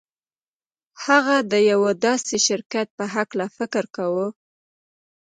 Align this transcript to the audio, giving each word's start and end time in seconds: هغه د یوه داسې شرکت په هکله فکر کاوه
هغه 1.05 1.37
د 1.51 1.53
یوه 1.71 1.91
داسې 2.05 2.35
شرکت 2.47 2.87
په 2.97 3.05
هکله 3.15 3.45
فکر 3.57 3.83
کاوه 3.95 4.27